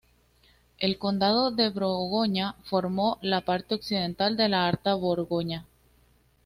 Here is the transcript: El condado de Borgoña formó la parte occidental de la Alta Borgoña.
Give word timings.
El 0.79 0.97
condado 0.97 1.51
de 1.51 1.69
Borgoña 1.69 2.55
formó 2.63 3.19
la 3.21 3.41
parte 3.41 3.75
occidental 3.75 4.35
de 4.35 4.49
la 4.49 4.67
Alta 4.67 4.95
Borgoña. 4.95 5.67